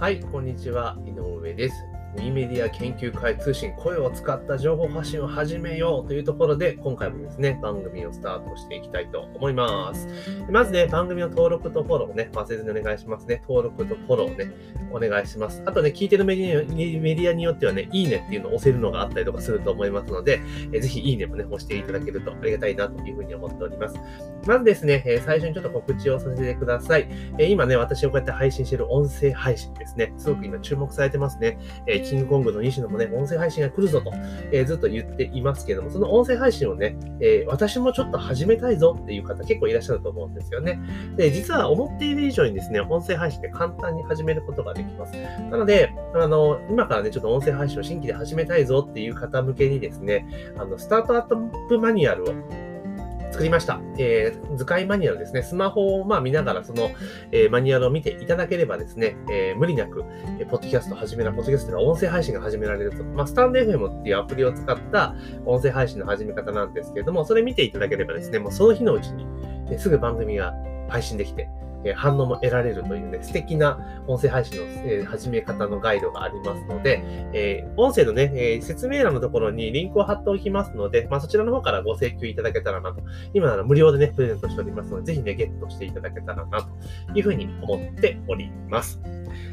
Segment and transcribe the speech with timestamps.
[0.00, 0.96] はい、こんにちは。
[1.04, 1.89] 井上です。
[2.20, 10.06] ミメディア研究会通信声を使った情報発信を始めようというところで、今回もですね、番組をスタートしていきたいと思います。
[10.50, 13.42] まずね、番組の登録とフォローをね、忘れずにお願いしますね。
[13.48, 14.52] 登録とフォローをね、
[14.92, 15.62] お願いします。
[15.64, 20.40] あとね、聞いてるメディアによってはね、いいねっていうのを押せるのがあったりとかすると思いますので、
[20.72, 23.96] えぜひいいねもね、押していただけるとありがたいなというふうに思っております。
[24.46, 27.08] まずですね、え最初にちょっと告知をさせてください。
[27.38, 30.12] え今ね、私をこうやって配信してる音声配信ですね。
[30.18, 31.58] すごく今注目されてますね。
[31.86, 34.12] えキングコングの西野もね、音声配信が来るぞと、
[34.50, 40.80] えー、ずっと言っていますけども、その音声配信をね、えー、私もちょっと始めたいぞっていう方結構いらっしゃると思うんですよね。
[41.16, 45.12] で、実は思っている以上にですね、音声配信で簡単に始めることができます。
[45.50, 50.26] なので、あの、今からね、ちょっと音声配信を新規で始めたいぞっていう方向けにですね、
[50.58, 52.26] あの、スタートアップマニュアルを
[53.40, 53.80] 作りました。
[53.96, 55.42] えー、図解マニュアルですね。
[55.42, 56.90] スマホをまあ見ながらその、
[57.32, 60.04] えー、マニュアルを見ていただければですね、えー、無理なく、
[60.38, 63.02] えー、ポッドキャスト始めら、ポッドキャストでは音声配信が始められると。
[63.02, 65.14] まあ、スタンド FM っていうアプリを使った
[65.46, 69.26] 音声配信の始め方なんですけれども、それ見ていただければですね、もうその日のうちに、
[69.70, 70.52] え、すぐ番組が
[70.90, 71.48] 配信できて、
[71.84, 83.02] え反応も得られるというね、素敵な音声配信の、え始め方のガイドがありますので、え音声のね、え説明欄のところにリンクを貼っておきますので、まあ、そちらの方からご請求いただけたらなと。
[83.34, 86.68] 今なら無料でね、プレゼントしておりますので、ぜひね、ゲットしていただけたらなと
[87.14, 89.00] いうふうに思っております。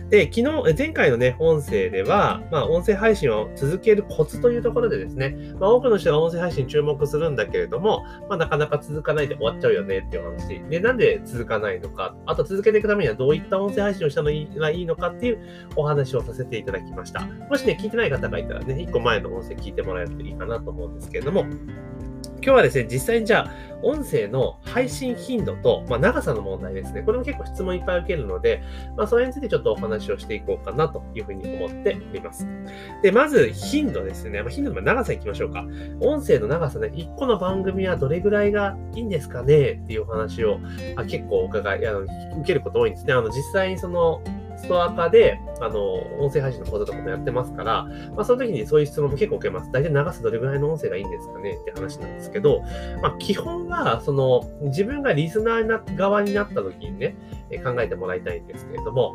[0.10, 10.64] で、昨日、前回のね、音声では、まあ、音声配信を続けるコツというところでですね、まあ、多くの人が音声配信に注目するんだけれども、まあ、なかなか続かないで終わっちゃうよねっていう話。
[10.70, 15.40] で、なんで続かないのか、あと続けていくためにはどういった音声配信をしたのがいいのかっていう
[15.76, 17.22] お話をさせていただきました。
[17.50, 21.46] もしね、聞いてない方がいたらね、1個前の音声聞いてもらえるといいかなと思うんですけれども、
[22.48, 23.52] 今日はですね、実際にじゃあ、
[23.84, 27.02] 音声の配信頻度と、まあ、長さの問題ですね。
[27.02, 28.64] これも結構質問いっぱい受けるので、
[28.96, 32.48] まあ、それについてちょっとお話をしていこうかなというふうに思っております。
[33.04, 34.42] で、まず、頻度ですね。
[34.44, 35.66] まあ、頻度の長さいきましょうか。
[36.00, 40.62] 音声の長さね、1個の番組はどれぐらいがいいんですかねっていうお話を
[40.96, 42.10] あ結構お伺い、あの、受
[42.46, 43.12] けること多いんですね。
[43.12, 44.22] あの、実際にその、
[44.58, 47.84] ストア化で、あの、音声配信の講座とかもやってますから、
[48.16, 49.72] まあ、その時にそういう質問も結構受けます。
[49.72, 51.58] 大体流すどれぐらいの音声がいいんですかね？
[51.62, 52.62] って話なんですけど、
[53.02, 57.16] まあ、基本は、その、自分がリスナー側になった時にね、
[57.64, 59.14] 考えてもらいたいんですけれども、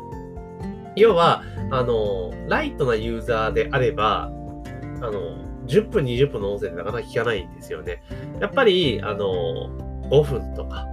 [0.95, 4.31] 要は、あの、ライトなユーザーであれば、
[5.01, 5.37] あの、
[5.67, 8.03] 10分、20分の音声でなかなか聞かないんですよね。
[8.39, 9.69] やっぱり、あの、
[10.09, 10.85] 5分とか、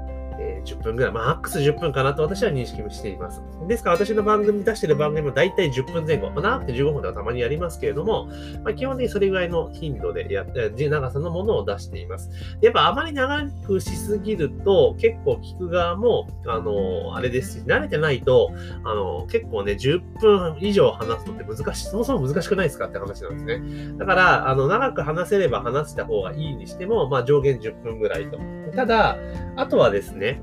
[0.60, 3.42] えー、10分ぐらい、まあ、マックス10分かなと私は認識しています。
[3.68, 8.26] ですから、私の番組、出してる番組も大体10分前後、まあ、長くて15分ではたまにやりますけれども、
[8.64, 12.30] まあ、基本的にそれぐらいの頻度でや、長さのものを出しています。
[12.60, 18.50] やっぱあまり長くしすぎると、結構聞く側も、あの、あれですし、慣れてないと、
[18.84, 23.98] あの、結構ね、10分以上話すのって難しい、そもそも難しくないですかって話なんですね。
[23.98, 28.38] だから、あの、長く話せれば話した方がいいにしても、まあ、上限10分ぐらいと。
[28.74, 29.16] ただ、
[29.56, 30.42] あとはですね、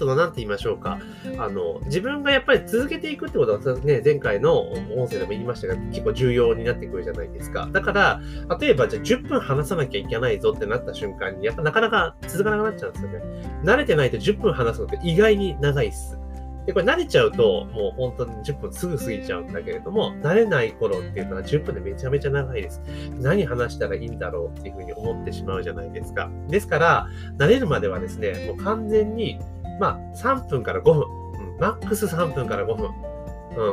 [0.00, 0.98] その、なんて言いましょうか。
[1.36, 4.62] あの、自分がやっぱり続けていくってことは、ね、前回の
[4.96, 7.68] 音声でも言いましたが、結構重要になってくるじゃないですか。
[7.70, 8.20] だから、
[8.58, 13.22] 例えば、じゃあ10分話さなきゃいけないぞってなった瞬間に、やっぱなかなか続かなくなっちゃうんですよね。
[13.62, 16.18] 慣れてないと10分話すのって意外に長いっす。
[16.66, 22.80] で、これ慣れちゃうと、もう本当に10分すぐ過ぎちゃうんだけれども、慣れない頃っていうのは10分でめちゃめちゃ長いです。
[23.18, 26.30] 何話したらいいんだろうっていうふうに思ってしまうじゃないですか。
[26.48, 27.08] ですから、
[27.38, 29.38] 慣れるまではですね、もう完全に
[29.80, 32.90] まあ、3分から5分、うん、マックス3分から5分、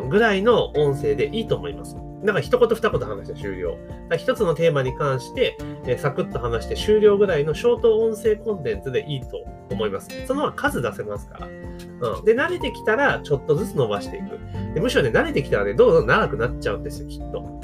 [0.02, 1.98] うん、ぐらいの音声でいいと思います。
[2.24, 3.78] だから一言二言話して終了。
[4.18, 10.08] 一つのテーマに関して、えー、サクッと話して終了ぐらいのショート音声コンテンツでいいと思います。
[10.26, 11.48] そのまま数出せますから。
[11.48, 12.26] うん。
[12.26, 14.40] で、慣れてきたらちょっとずつ伸ばしていく。
[14.74, 17.62] でむしろね、慣れてきたらね、どんどん長くなっちゃうんですよ、きっと。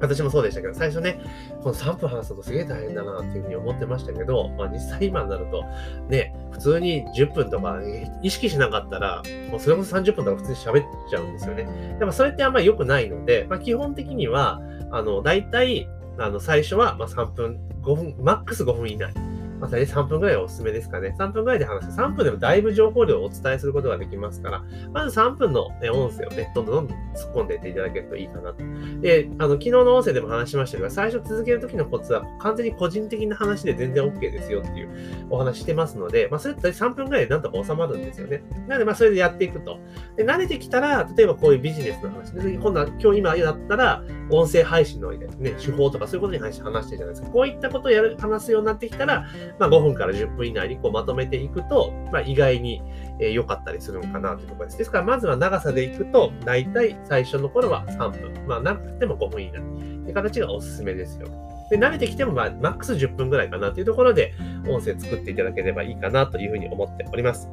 [0.00, 1.18] 私もそうでしたけど、最初ね、
[1.62, 5.64] この3分話すとすげえ大変だなっていうふうに思ってましたけど、まあ実際今になると、
[6.08, 7.80] ね、普通に10分とか
[8.22, 11.96] 意識しなかったら、もうそれこそ30分とか普通に喋っちゃうんですよね。
[11.98, 14.60] でもそれってあんまり良くないので、まあ基本的には、
[14.90, 15.88] あの、大体、
[16.18, 19.12] あの、最初は、ま3分、5分、マックス5分以内。
[19.60, 21.14] まあ、大体3分ぐらいおすすめですかね。
[21.18, 21.98] 3分ぐらいで話す。
[21.98, 28.64] 3分でもだいぶ情報量をお伝えすることができますから、まず3分の、音声をね、どんどんどん突っ込んでいっていただけるといいかなと。
[29.00, 34.90] で、あの、昨日の音声でも話しましたが、最初続けるときのコツは完全に個人的な話で全然 OK ですよっていう
[35.30, 38.42] お話してますので、まあ、それって3分ぐらいでなんとか収まるんですよね。
[38.66, 39.78] なので、まあ、それでやっていくと。
[40.16, 45.26] で、慣れてきたら、例えばこういうビジネスの話で、今度は今日今だったら、音声配信のね、
[45.58, 47.28] 手法とかそういうことに話してるじゃないですか。
[47.28, 49.26] こういったことをやる、話すようになってきたら、
[49.58, 52.82] まあ、5分から10分以内にこうまとめていくと、まあ、意外に
[53.18, 54.78] 良、えー、かったりするのかなというところです。
[54.78, 58.46] ですから、まずは長さでいくと、大体最初の頃は3分。
[58.46, 59.60] まあ、長くても5分以内。
[60.04, 61.26] という形がおすすめですよ。
[61.70, 64.34] で、慣れてきても、まあ、マックス10分ぐらいかなというところで、
[64.68, 67.50] 音声作っていただければいいかなというふうに思っております。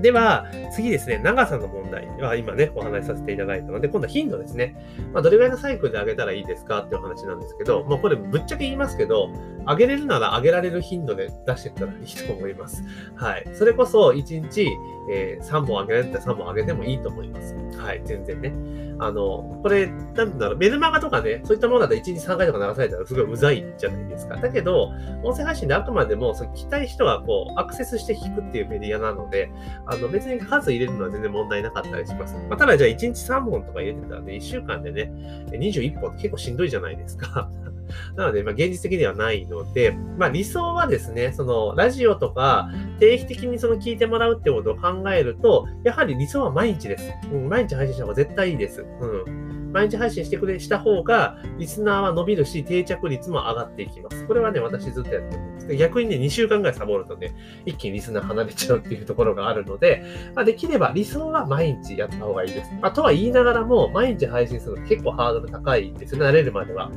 [0.00, 4.76] では、次ですね、長さの問題は今ね、お話しさせていただいたので、今度は頻度ですね。
[5.12, 9.30] まあ、どれぐらいのサイクルで上げたらいいですかっていう話なんですけど、まあ、これぶっちゃけ言いますけど、
[9.66, 12.82] 上げれるなら上げられる頻度で出していったらいいと思います。
[13.16, 13.44] はい。
[13.52, 14.68] それこそ1日、
[15.12, 17.54] えー、3本上げられたら3本上げてもいいと思います。
[17.76, 18.52] はい、全然ね。
[19.00, 24.36] あの、これ、なんだろう、メルマガとかね、そういったものだと1日3回とか流されたらすごいうざいじゃないですか。
[24.36, 24.92] だけど、
[25.24, 29.50] 音声配信であくまでも、その聞きたい人がこう、アクセスして聞くっていうメディアなので、
[29.86, 32.36] あの、別に数入れるのは全然問題なかったりします。
[32.48, 35.10] まあ、ただじゃあ1日3本とか入れてたらね、1週間でね、
[35.50, 37.50] 21本って結構しんどいじゃないですか。
[38.16, 47.12] なので、まあ、現実的ではないので、まあ、理想はですね、その、ラジオとか、定期的にその聞いてもらうってことを考えると、やはり理想は毎日です。
[47.32, 48.84] うん、毎日配信した方が絶対いいです。
[49.00, 49.49] うん。
[49.72, 54.26] 毎日配信してくれ、した方が、リスナーは伸びるし、定着率も上がっていきます。
[54.26, 57.34] これはね、私ずっとやってるんですけど、逆にね、2週間ぐらいサボるとね、
[57.66, 60.02] 一気にリスナー離れちゃうっていうところがあるので、
[60.34, 62.70] まあ、できれば理想は毎日やった方がいいです。
[62.80, 66.90] まあ、とは言いながらも、毎日配信するの結構ハードル高いですね、慣れるまでは。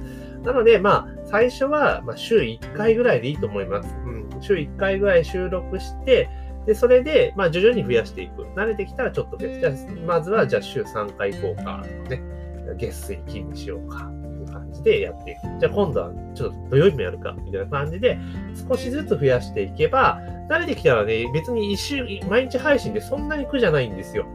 [0.44, 3.96] なので、まあ、最初は、ま週1回ぐらいでいいと思います。
[4.06, 4.42] うん。
[4.42, 6.30] 週1回ぐらい収録して、
[6.66, 8.44] で、それで、まあ、徐々に増やしていく。
[8.56, 9.60] 慣れてきたらちょっと増やす。
[9.60, 11.84] じゃあ、まずは、じゃあ、週3回行こうか。
[12.10, 12.22] ね。
[12.78, 14.10] 月水金にしようか。
[14.22, 15.40] という感じでやっていく。
[15.60, 17.34] じゃあ、今度は、ちょっと土曜日もやるか。
[17.34, 18.18] みたいな感じで、
[18.70, 20.20] 少しずつ増やしていけば、
[20.50, 24.26] 慣れてきたらね、別に一週、毎日配信でそんなに苦じゃないんですよ。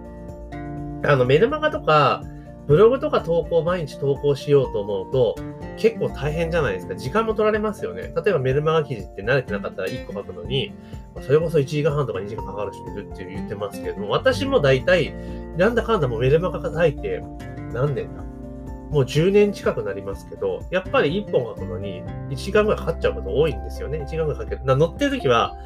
[1.05, 2.23] あの、メルマガとか、
[2.69, 5.37] ブログとか投稿、毎日投稿しようと思うと、
[5.79, 6.95] 結構大変じゃないですか。
[6.95, 8.13] 時間も取られますよね。
[8.15, 10.75] 例えばメルマガ記事って慣れてなかったら1個書くのに、
[11.23, 15.15] それこそ1時間半とか2時間かかる人いるって言ってますけども、私も大体、
[15.57, 17.23] なんだかんだもうメルマガが書いて、
[17.73, 18.23] 何年だ？
[18.91, 23.99] もう10年近くなりますけど、やっぱり1本書くのに1時間ぐらいかかっちゃうこと多いんですよね。
[23.99, 24.63] 1時間ぐらいかける。
[24.65, 25.57] 乗ってる時は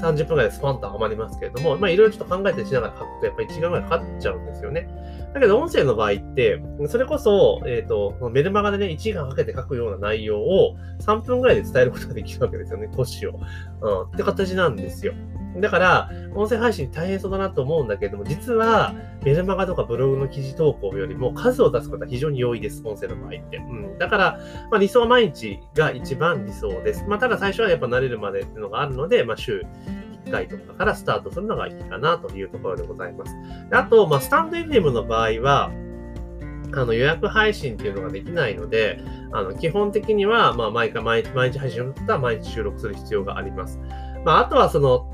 [0.00, 4.88] 30分ぐらいでスパンとはまりますけれども、まあいろいろちょっと考えてしながら書くとやっぱり1時間ぐらいかかっちゃうんですよね。
[5.32, 13.38] だけど音声の場合って、それこそ、えっ、ー、と、メルマガでね、1時間かけて書くような内容を3分ぐらいで伝えることができるわけですよね、都市を。
[13.80, 15.14] うん、って形なんですよ。
[15.60, 23.58] だから、音声配信大変そうだなと思うんだけれども、実は、メルマガとかブログの記事投稿よりも数を出すことは非常に容易です、音声の場合って。
[23.58, 23.98] うん。
[23.98, 24.40] だから、
[24.70, 27.04] まあ、理想は毎日が一番理想です。
[27.06, 29.64] まあ、ただ最初はやっぱ慣れるまでっていうのがあるので、まあ、週
[30.26, 33.34] 1回とかからスタートするのがいいかなというところでございます。
[33.70, 35.70] あと、まあ、スタンド FM の場合は、
[36.74, 39.00] あの予約配信っていうのができないので、
[39.32, 41.22] あの基本的には、まあ、毎回毎
[41.52, 43.78] 日配信をったら毎日収録する必要があります。
[44.24, 45.06] まあ、あとはその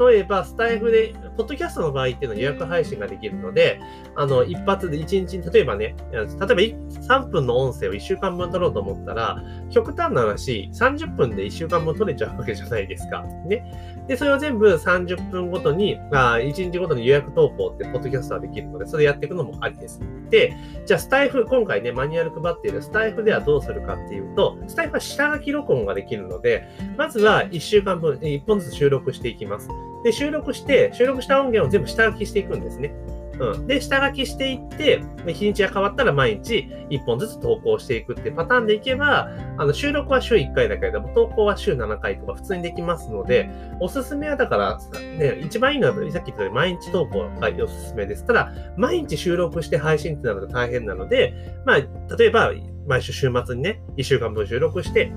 [0.00, 3.78] 例えば、スタイフで、ポッドキャストの場合っていうのは予約配信ができるので、
[4.14, 13.22] あの、一発で1日に、例えばね、例えば3分の音声を1週間分取ろうと思ったら、極端な話、30分で1週間分取れちゃうわけじゃないですか。
[13.46, 13.64] ね。
[14.08, 20.00] で、それを全部30分ごとに、まあ、1日ごとに予約投稿ってポッドキャストはできるので、それやっていくのもありです。
[20.30, 20.56] で、
[20.86, 29.65] じゃあスタイフ、今回ね、マニュアル配っているスタイフではどうするかっていうと、スタイフは下書き録音ができるので、まずは1週間分、1本ずつ収録していきます。。
[30.04, 32.94] で、収録して、収録した音源を全部下書きしていくんですね。
[33.38, 33.66] うん。
[33.66, 44.78] で、下書きしていって、日にちが変わったら毎日1本ずつ投稿していくっていうパターンでいけば、あの、収録は週1回だけれども、投稿は週7回とか普通にできますので、おすすめはだから、
[45.18, 48.24] ね、一番いいのはさっき言ったように毎日投稿がおすすめです。
[48.24, 51.34] ただ、毎日収録して配信ってなると大変なので、
[51.66, 51.76] まあ、
[52.16, 52.52] 例えば、
[52.86, 55.12] 毎週週末にね、1週間分収録して、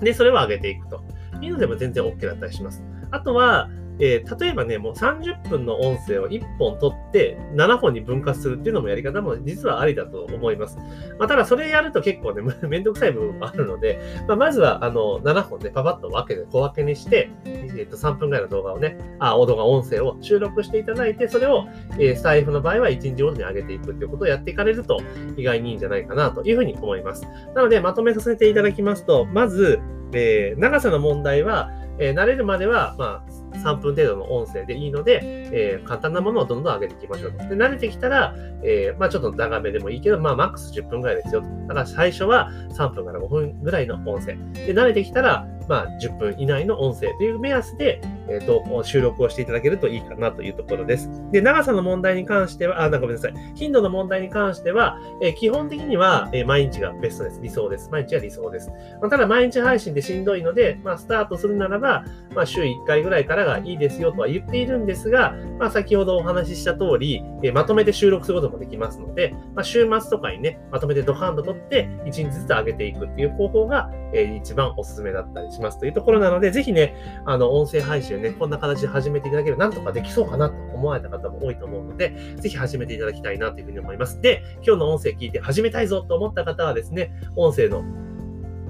[0.00, 1.02] で、それを上げていくと
[1.40, 2.84] いうのでも全然 OK だったりします。
[3.10, 3.68] あとは、
[4.00, 10.76] えー、例えばね、もう30分の音声を1本取って7本に分割するっていうのもやり方も実はありだと思います。
[11.18, 21.66] まあ、ただそれやると結構ね、 めんどくさい部分もあるので、まあ、まずはあの7本でパパッと分けて小分けにして、えー、と3分ぐらいの動画をね、あ、動画音声を収録していただいて、それを、
[21.98, 25.00] えー、スタイフの場合は1日ごとに上げていくっていうことをやっていかれると
[25.36, 27.26] 意外にいいんじゃないかなというふうに思います。
[27.54, 29.80] なのでまとめさせていただきますと、まず、
[30.12, 37.38] えー、長さの問題は、えー、慣れるまでは、まあ、3分程度の音声でいいので、えー、簡単なものをどんどん上げていきましょうと。
[37.38, 41.48] で、慣れてきたら、えー、まあちょっと長めでもいいけど、まあマックス10分ぐらいですよと。
[41.68, 44.36] だから最初は3分から5分ぐらいの音声。
[44.54, 51.10] で、慣れてきたら、まあ10分以内の音声という目安で、えっ、ー、と、収録をしていただけるといいかなというところです。
[51.32, 53.34] で、長さの問題に関しては、あ、ごめんなさい。
[53.54, 57.40] 頻度の問題に関しては、えー、基本的には、えー、毎日がベストです。
[57.42, 57.88] 理想です。
[57.90, 58.70] 毎日は理想です。
[59.00, 76.94] まあ、ただ、毎日配信でしんどいので、まあ、スタートするならば、まあ、週1回ぐらいからがいいですよとは言っているんですが、まあ、先ほどお話しした通り、え、まとめて収録することもできますので、まあ、週末とかにね、まとめてドカンと取って、1日ずつ上げていくっていう方法が、えー、一番おすすめだったりしますというところなので、ぜひね、
[77.26, 84.20] あの、音声配信ね、こんな形で始めていただければなんとかできそうかなと思われた方も多いと思うので、ぜひ始めていただきたいなというふうに思います。
[84.20, 87.84] で、今日の音声聞いて始めたいぞと思った方はですね、音声の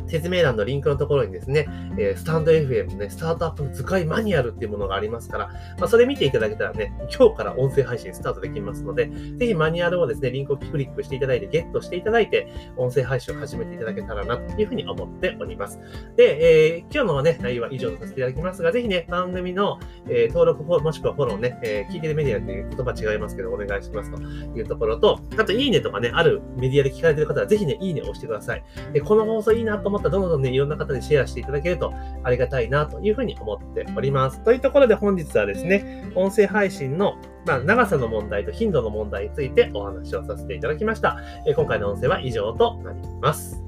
[0.09, 1.67] 説明欄のリンクのところにですね、
[1.99, 5.49] え、スタンド FM ね、スタートアップ使いマニュアルっていうものがありますから、
[5.79, 15.79] まあ、それ見ていただけたらね、今日から音声配信スタートできますので、ぜひマニュアルをですね、リンクをクリックしていただいて、ゲットしていただいて、音声配信を始めていただけたらな、というふうに思っております。
[16.17, 24.21] で、えー、今日のね、内容は以上とさせていただきますが、ぜひね、番組の、えー、登録、もしくはフォローね、えー、聞いてるメディアっていう言葉違いますけど、お願いしますと
[24.59, 28.65] いうところと、あと、いいねとかね、あるメディアで聞かれてる方は、ぜひね、いいねを押してください。
[28.93, 34.41] でこの放送いいなと思思ったら、どんどんね、いろんな方にシェアしていただけるとありがたいなというふうに思っております。
[34.45, 37.17] というところで本日はですね、音声配信の
[37.49, 41.19] まあ、長さの問題と頻度の問題についてお話をさせていただきました。
[41.47, 43.63] え今回の音声は以上となります。